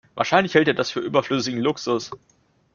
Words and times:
Wahrscheinlich 0.15 0.55
hält 0.55 0.67
er 0.67 0.73
das 0.73 0.89
für 0.89 0.99
überflüssigen 0.99 1.61
Luxus. 1.61 2.09